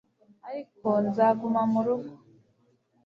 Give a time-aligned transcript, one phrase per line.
[0.49, 2.13] Ariko nzaguma mu rugo